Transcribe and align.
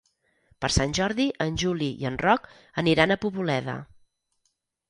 Per 0.63 0.69
Sant 0.75 0.95
Jordi 0.99 1.27
en 1.45 1.59
Juli 1.65 1.91
i 2.05 2.09
en 2.11 2.17
Roc 2.23 2.49
aniran 2.85 3.15
a 3.15 3.19
Poboleda. 3.27 3.77